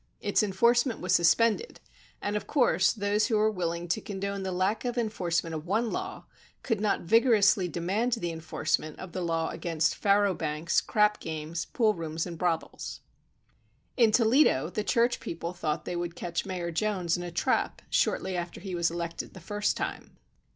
[0.19, 1.79] Its enforcement was suspended
[2.23, 5.91] and of course those who were willing to condone the lack of enforcement of one
[5.91, 6.25] law
[6.63, 11.93] could not vigorously demand the enforcement of the law against faro banks, crap games, pool
[11.93, 13.01] rooms and brothels.
[13.95, 18.35] In Toledo the church people thought they would catch Mayor Jones in a trap shortly
[18.35, 20.17] after he was elected the first time.